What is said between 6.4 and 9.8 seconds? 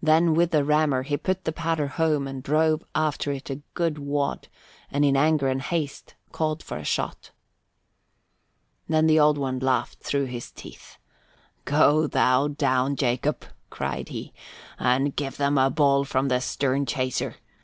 for a shot. Then the Old One